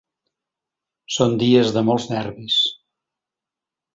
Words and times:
Són 1.17 1.35
dies 1.43 1.75
de 1.77 1.85
molts 1.91 2.09
nervis. 2.15 2.57